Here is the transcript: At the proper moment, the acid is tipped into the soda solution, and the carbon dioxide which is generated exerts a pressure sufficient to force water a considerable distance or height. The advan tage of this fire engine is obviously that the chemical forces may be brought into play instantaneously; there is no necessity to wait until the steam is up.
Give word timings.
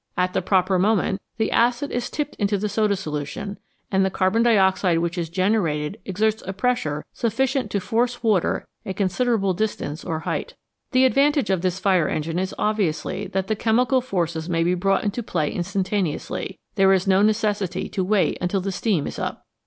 At 0.17 0.33
the 0.33 0.41
proper 0.41 0.79
moment, 0.79 1.21
the 1.37 1.51
acid 1.51 1.91
is 1.91 2.09
tipped 2.09 2.33
into 2.37 2.57
the 2.57 2.67
soda 2.67 2.95
solution, 2.95 3.59
and 3.91 4.03
the 4.03 4.09
carbon 4.09 4.41
dioxide 4.41 4.97
which 4.97 5.15
is 5.15 5.29
generated 5.29 5.99
exerts 6.05 6.41
a 6.47 6.53
pressure 6.53 7.05
sufficient 7.13 7.69
to 7.69 7.79
force 7.79 8.23
water 8.23 8.65
a 8.83 8.95
considerable 8.95 9.53
distance 9.53 10.03
or 10.03 10.21
height. 10.21 10.55
The 10.91 11.07
advan 11.07 11.33
tage 11.33 11.51
of 11.51 11.61
this 11.61 11.77
fire 11.79 12.07
engine 12.07 12.39
is 12.39 12.55
obviously 12.57 13.27
that 13.27 13.45
the 13.45 13.55
chemical 13.55 14.01
forces 14.01 14.49
may 14.49 14.63
be 14.63 14.73
brought 14.73 15.03
into 15.03 15.21
play 15.21 15.51
instantaneously; 15.51 16.57
there 16.73 16.93
is 16.93 17.05
no 17.05 17.21
necessity 17.21 17.87
to 17.89 18.03
wait 18.03 18.39
until 18.41 18.59
the 18.61 18.71
steam 18.71 19.05
is 19.05 19.19
up. 19.19 19.45